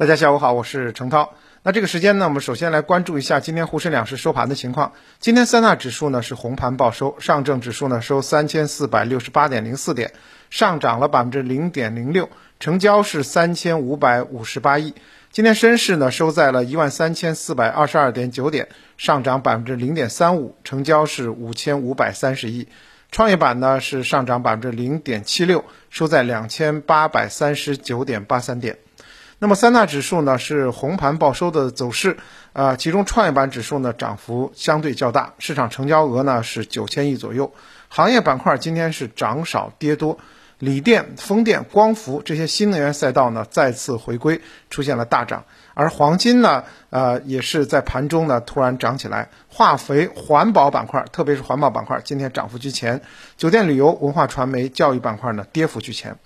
[0.00, 1.34] 大家下午好，我是程涛。
[1.62, 4.92] 那这个时间呢，我们首先来关注一下今天沪深两市收盘的情况。
[5.18, 10.14] 今天三大指数呢是红盘报收，上证指数呢收三千四百六十八点零四点，
[10.48, 14.94] 上涨了百分之零点零六，成交是三千五百五十八亿。
[15.32, 22.68] 今天深市呢收在了一万三千四百二十二点九点，上涨百分之零点三五，成交是五千五百三十亿。
[23.10, 28.78] 创业板呢是上涨百分之零点七六，收在两千八百三十九点八三点。
[29.42, 32.18] 那么三大指数呢是红盘报收的走势，
[32.52, 37.50] 啊，其中创业板指数呢涨幅相对较大，市场成交额呢是九千亿左右。
[37.88, 40.18] 行业板块今天是涨少跌多，
[40.58, 45.46] 锂电、风电、光伏这些新能源赛道呢再次回归，出现了大涨。
[45.72, 49.30] 而黄金呢，呃，也是在盘中呢突然涨起来。
[49.48, 53.00] 化肥、环保板块，特别是环保板块，今天涨幅居前。
[53.38, 56.18] 酒店旅游、文化传媒、教育板块呢跌幅居前。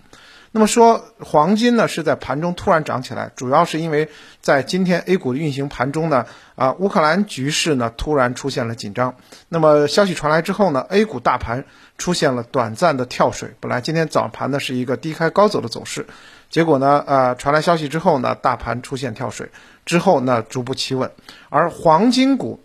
[0.56, 4.08] 那么说，黄金呢是在盘中突然涨起来，主要是因为
[4.40, 9.16] 在今天 A 股的运行盘中呢，啊，乌克兰局势呢突然出现了紧张。
[9.48, 11.64] 那么消息传来之后呢，A 股大盘
[11.98, 16.06] 出现了短暂的跳水，本来今天早盘呢是一个低开高走的走势，
[16.50, 19.50] 结果呢，呃，传来消息之后呢，大盘出现跳水，
[19.84, 21.10] 之后呢逐步企稳，
[21.48, 22.62] 而黄金股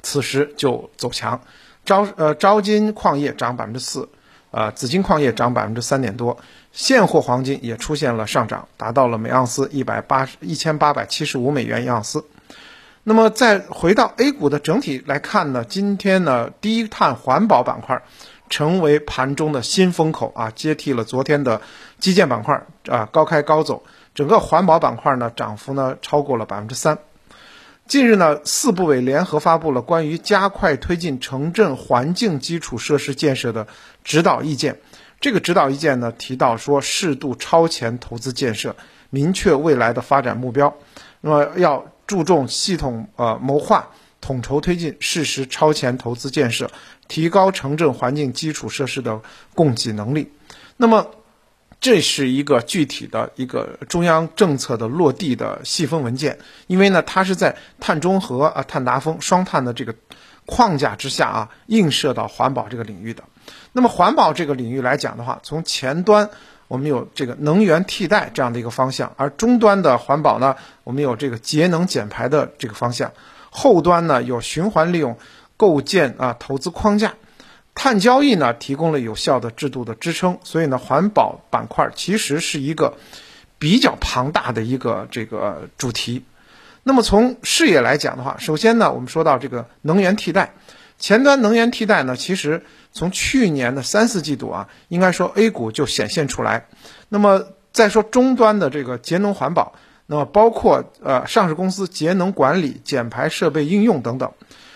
[0.00, 1.40] 此时就走强，
[1.84, 4.08] 招呃招金矿业涨百分之四。
[4.52, 6.38] 呃，紫金矿业涨百分之三点多，
[6.76, 12.26] 现货黄金也出现了上涨，达到了每盎司一百八十一千八百七十五美元一盎司。
[13.02, 18.02] 那么再回到 A 股的整体来看呢，今天呢低碳环保板块
[18.50, 21.62] 成为盘中的新风口啊，接替了昨天的
[21.98, 23.82] 基建板块啊高开高走，
[24.14, 26.98] 整个环保板块呢涨幅呢超过了百分之三。
[27.88, 33.66] 近日呢，四部委联合发布了关于加快推进城镇环境基础设施建设的
[34.04, 34.78] 指导意见。
[35.26, 38.76] 这个指导意见呢，提到说适度超前投资建设，
[39.10, 40.72] 明确未来的发展目标。
[41.20, 46.70] 那么要注重系统呃谋划，统筹推进适时超前投资建设，
[47.08, 49.20] 提高城镇环境基础设施的
[49.52, 50.30] 供给能力。
[50.76, 51.10] 那么。
[51.78, 56.38] 这是一个具体的一个中央政策的落地的细分文件，
[56.68, 59.94] 因为呢，它是在碳中和啊、碳达峰、双碳的这个
[60.46, 63.22] 框架之下啊，映射到环保这个领域的。
[63.72, 66.30] 那么，环保这个领域来讲的话，从前端
[66.68, 73.12] 我们有这个能源替代这样的一个方向，而终端的环保呢，我们有这个节能减排的这个方向，
[73.50, 75.18] 后端呢有循环利用，
[75.56, 77.14] 构建啊投资框架。
[77.74, 82.96] 碳交易呢，提供了有效的制度的支撑，所以呢，环保板块其实是一个
[83.58, 86.24] 比较庞大的一个这个主题。
[86.88, 90.54] 那么从视野来讲的话，首先呢，我们说到这个能源替代，
[91.00, 96.68] 前端能源替代呢，其实从去年的三四季度啊，应该说 A 股就显现出来。
[97.08, 99.74] 那么再说终端的这个节能环保，
[100.06, 104.30] 那么包括呃上市公司节能管理、减排设备应用等等。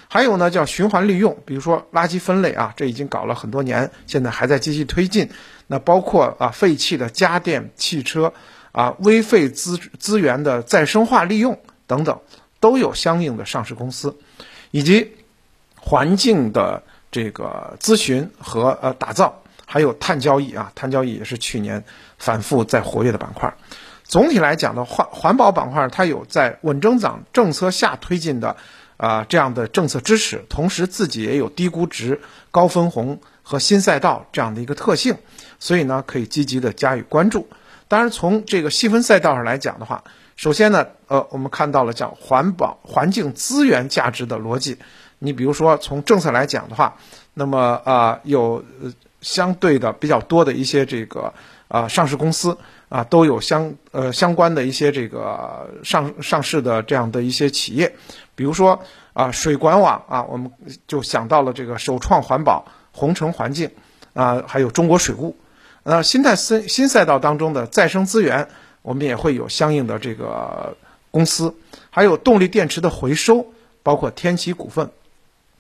[0.09, 5.31] 还有呢，叫循环利用，比如说垃圾分类啊，这已经搞了很多年，现在还在继续推进。
[5.69, 8.33] 那包括啊，废弃的家电、汽车
[8.73, 11.57] 啊，危废资资源的再生化利用
[11.91, 12.17] 等等，
[12.61, 14.17] 都有相应的上市公司，
[14.71, 15.11] 以及
[15.75, 16.81] 环境的
[17.11, 21.83] 这个咨询和呃打造，还有碳交易啊，碳交易也是去年
[22.17, 23.53] 反复在活跃的板块。
[24.05, 28.57] 总体来讲的话，环保板块它有在稳增长政策下推进的。
[29.01, 32.21] 啊，这样的政策支持，同时自己也有低估值、
[32.51, 35.17] 高分红和新赛道这样的一个特性，
[35.59, 37.49] 所以呢，可以积极的加以关注。
[37.89, 40.05] 当然，从这个细分赛道上来讲的话，
[40.41, 44.79] 首先呢，呃，我们看到了叫环保、环境资源价值的逻辑。
[45.19, 46.97] 你比如说，从政策来讲的话，
[47.35, 48.65] 那么啊，有
[49.21, 51.35] 相对的比较多的一些这个
[51.69, 52.57] 啊上市公司
[52.89, 57.95] 啊，都有相呃相关的一些这个上上市的这样的一些企业。
[58.35, 58.81] 比如说
[59.13, 60.51] 啊，水管网啊，我们
[60.87, 63.71] 就想到了这个首创环保、红城环境
[64.15, 65.37] 啊，还有中国水务。
[65.83, 68.49] 那新泰新新赛道当中的再生资源，
[68.83, 70.77] 我们也会有相应的这个
[71.11, 71.55] 公司，
[71.91, 73.47] 还有动力电池的回收，
[73.83, 74.91] 包括天齐股份，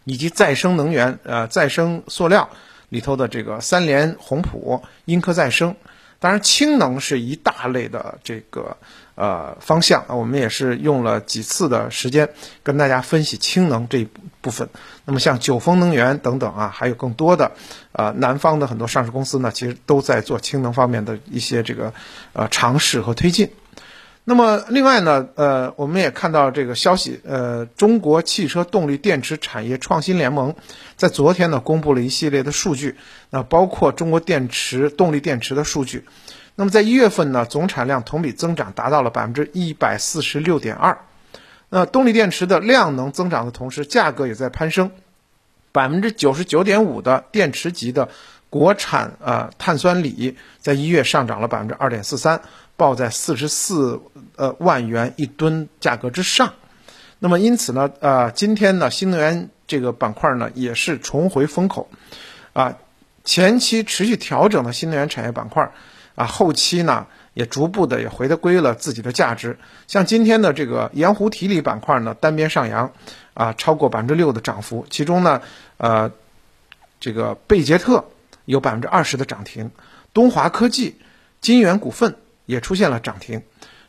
[0.04, 2.48] 以及再生能源呃再生塑料
[2.88, 5.76] 里头的这个三联宏普、英科再生。
[6.18, 8.76] 当然，氢能是一大类的这个
[9.14, 12.28] 呃方向，我们也是用了几次的时间
[12.62, 14.08] 跟大家分析氢能这一
[14.40, 14.68] 部分。
[15.04, 17.52] 那么像九峰能源等等啊，还有更多的
[17.92, 21.92] 呃南方的很多上市公司呢，其实都在做氢能方面的一些这个
[22.32, 23.50] 呃尝试和推进。
[24.22, 30.54] 那么另外呢，呃，我们也看到这个消息，呃，中国汽车动力电池产业创新联盟
[30.94, 32.96] 在昨天呢公布了一系列的数据，
[33.30, 36.04] 那包括中国电池动力电池的数据。
[36.54, 40.98] 那么在一月份呢，总产量同比增长达到了百分之一百四十六点二。
[41.72, 44.90] 那动力电池的量能增长的同时，价格也在攀升，
[45.70, 48.08] 百分之九十九点五的电池级的
[48.50, 52.42] 国产呃碳酸锂在一月上涨了百分之二点四三，
[52.76, 54.00] 报在四十四
[54.34, 56.54] 呃万元一吨价格之上。
[57.20, 61.88] 那么因此呢，呃，今天呢，新能源这个板块呢也是重回风口，
[62.52, 62.76] 啊，
[63.24, 65.70] 前期持续调整的新能源产业板块，
[66.16, 67.06] 啊，后期呢。
[67.32, 72.92] 也逐步的也回归了自己的价值，像今天的这个盐湖提锂板块呢，单边上扬，
[73.34, 75.40] 啊，超过百分之六的涨幅，其中呢，
[75.76, 76.10] 呃，
[76.98, 78.04] 这个贝杰特
[78.46, 79.70] 有百分之二十的涨停，
[80.12, 80.96] 东华科技、
[81.40, 82.16] 金源股份
[82.46, 83.42] 也出现了涨停，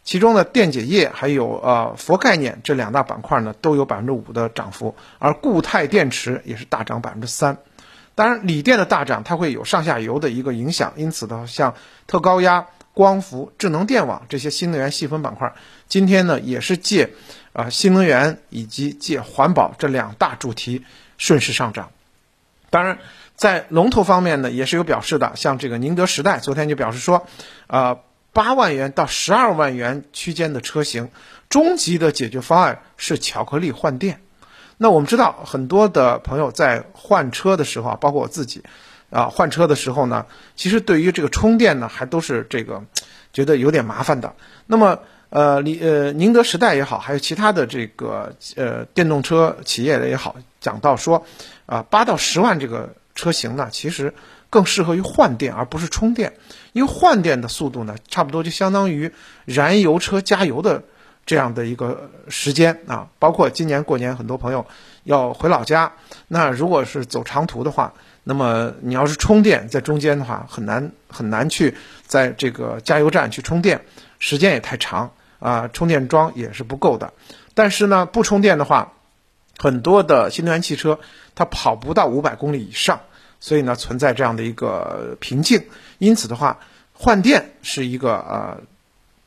[0.03, 7.57] 其中呢，电解液还有呃佛概念这两大板块呢，都有百分之五的涨幅，而固态电池也是大涨百分之三，
[8.13, 11.73] 当然锂电的大涨它会有上下游的一个影响，因此呢，像
[12.05, 12.67] 特高压。
[12.93, 15.53] 光伏、智能电网这些新能源细分板块，
[15.88, 17.13] 今天呢也是借
[17.53, 20.83] 啊新能源以及借环保这两大主题
[21.17, 21.91] 顺势上涨。
[22.69, 22.99] 当然，
[23.35, 27.25] 在龙头方面呢也是有表示的，像这个宁德时代昨天就表示说，
[27.67, 27.99] 啊
[28.33, 31.09] 八万元到十二万元区间的车型，
[31.49, 34.21] 终极的解决方案是巧克力换电。
[34.77, 38.63] 那我们知道很多的朋友在换车的时候啊，包括我自己。
[39.11, 40.25] 啊，换车的时候呢，
[40.55, 42.81] 其实对于这个充电呢，还都是这个
[43.33, 44.33] 觉得有点麻烦的。
[44.65, 44.99] 那么，
[45.29, 51.25] 呃，李呃宁德时代也好，还有其他的这个呃电动车企业的也好，讲到说，
[51.65, 54.13] 啊，八到十万这个车型呢，其实
[54.49, 56.31] 更适合于换电而不是充电，
[56.71, 59.11] 因为换电的速度呢，差不多就相当于
[59.43, 60.83] 燃油车加油的
[61.25, 63.09] 这样的一个时间啊。
[63.19, 64.65] 包括今年过年，很多朋友
[65.03, 65.91] 要回老家，
[66.29, 67.93] 那如果是走长途的话。
[68.23, 71.75] 那么你要是充电在中间的话，很难很难去
[72.06, 73.83] 在这个加油站去充电，
[74.19, 77.13] 时间也太长啊，充电桩也是不够的。
[77.56, 78.94] 但是呢，不充电的话，
[79.57, 81.00] 很多的新能源汽车
[81.33, 83.01] 它跑不到五百公里以上，
[83.39, 85.65] 所以呢存在这样的一个瓶颈。
[85.97, 86.59] 因此的话，
[86.94, 88.62] 换电是一个呃，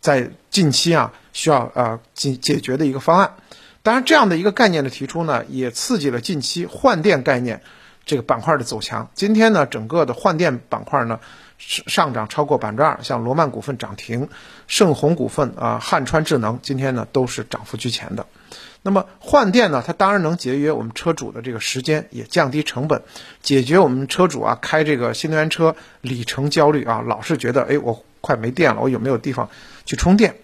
[0.01, 3.35] 在近期啊需要呃解解决的一个方案。
[3.83, 7.61] 当然，这样的一个概念的提出呢，也刺激了近期换电概念。
[8.07, 11.21] 这个板块的走强，今天呢，整个的换电板块呢
[11.59, 14.29] 上上涨超过百分之二，像罗曼股份涨停，
[14.67, 18.27] 盛虹股份啊，汉川智能今天呢都是涨幅居前的。
[18.83, 23.03] 那么换电呢，它当然能节约我们车主的这个时间，也降低成本，
[23.43, 29.49] 解决我们车主啊开这个新能源车里程焦虑啊，老是觉得哎我快没电了，我有没有地方
[29.87, 30.37] 去充电？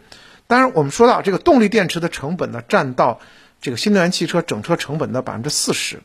[0.47, 3.21] 当然，我们说到这个动力电池的成本呢，占到
[3.61, 6.01] 这个新能源汽车整车成本的百分之四十。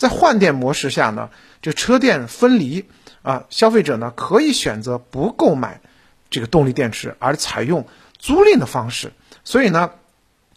[0.00, 1.28] 在换电模式下呢，
[1.60, 2.86] 这车电分离
[3.20, 5.82] 啊，消费者呢可以选择不购买
[6.30, 7.86] 这个动力电池，而采用
[8.18, 9.12] 租赁的方式。
[9.44, 9.90] 所以呢，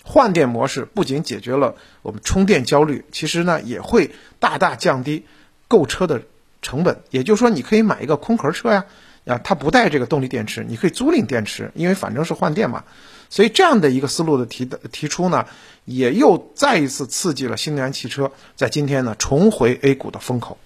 [0.01, 5.25] 换电模式不仅解决了我们充电焦虑，其实呢也会大大降低
[5.67, 6.21] 购车的
[6.61, 7.01] 成本。
[7.09, 8.85] 也就是说，你可以买一个空壳车呀，
[9.25, 12.83] 啊它不带这个动力电池，你可以租赁电池，因为反正是换电嘛。
[13.29, 15.47] 所以这样的一个思路的提的提出呢，
[15.85, 20.59] 也又再一次刺激了新能源汽车在今天呢重回 A 股的风口。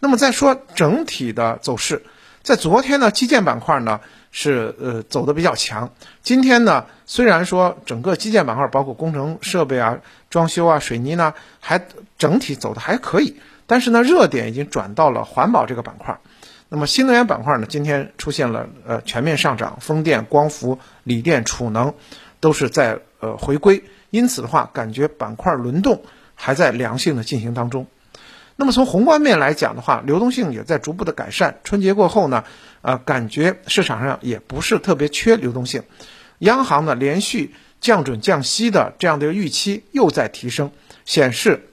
[0.00, 2.02] 那么再说整体的走势，
[2.42, 4.00] 在昨天呢，基建板块呢
[4.30, 5.92] 是呃走的比较强。
[6.22, 9.98] 今天呢，虽然说整个基建板块包括工程设备啊、
[10.28, 11.86] 装修啊、水泥呢，还
[12.18, 16.18] 整体走的还可以，但是呢，热点已经转到了环保这个板块。
[16.70, 21.94] 那么新能源板块呢，今天出现了呃全面上涨，风电、光伏、锂电、储能
[22.40, 26.02] 都是在呃回归，因此的话，感觉板块轮动
[26.34, 27.86] 还在良性的进行当中。
[28.56, 31.60] 那么从宏观面来讲的话，流动性也在逐步的改善。
[31.64, 32.44] 春节过后呢，
[32.82, 35.84] 呃，感觉市场上也不是特别缺流动性，
[36.40, 40.72] 央行呢连续降准降息的这样的一个预期又在提升，
[41.04, 41.68] 显示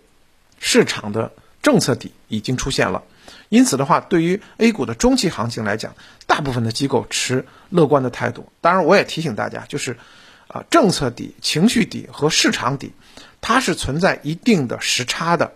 [0.60, 3.04] 市场的政策底已经出现了。
[3.50, 5.94] 因此的话，对于 A 股的中期行情来讲，
[6.28, 8.50] 大部分的机构持乐观的态度。
[8.62, 9.98] 当然，我也提醒大家，就是
[10.48, 12.94] 啊，政策底、情绪底和市场底，
[13.42, 15.54] 它是存在一定的时差的。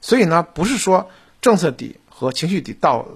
[0.00, 1.10] 所以呢，不是说
[1.40, 3.06] 政策底和情绪底到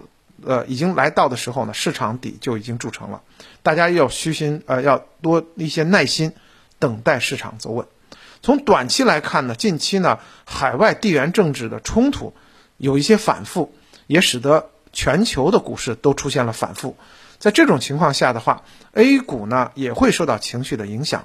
[0.45, 3.23] 呃已经来到的时候呢，市场底就已经筑成了。
[3.63, 6.33] 大家要虚心呃，要多一些耐心，
[6.79, 7.87] 等待市场走稳。
[8.43, 12.35] 从短期来看呢，近期呢，海外地缘政治的冲突
[12.77, 13.75] 有一些反复。
[14.07, 16.97] 也使得全球的股市都出现了反复，
[17.39, 21.25] 在这种情况下的话，A 股呢也会受到情绪的影响。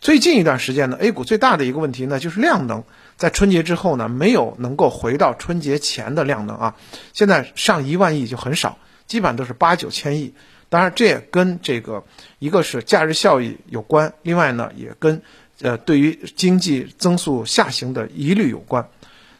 [0.00, 2.84] 最近一段时间呢，A 股最大的一个问题呢就是量能，
[3.16, 6.74] 在春节之后呢没有能够回到春节前的量能啊，
[7.12, 10.34] 现在上一万亿就很少，基本上都是八九千亿，
[10.68, 12.04] 当然，这也跟这个
[12.38, 15.22] 一个是假日效益有关，另外呢，也跟
[15.62, 18.88] 呃对于经济增速下行的疑虑有关。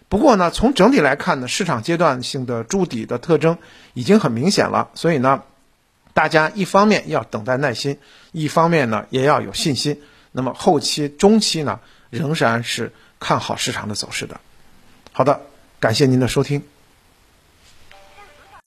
[0.08, 3.58] 不过呢，从整体来看呢，市场阶段性的筑底的特征
[3.92, 4.90] 已经很明显了。
[4.94, 5.42] 所以呢，
[6.14, 7.98] 大家一方面要等待耐心，
[8.32, 10.00] 一方面呢也要有信心。
[10.32, 14.40] 那么后期、中期呢，仍然是看好市场的走势的。
[15.12, 15.40] 好的，
[15.80, 16.62] 感谢您的收听。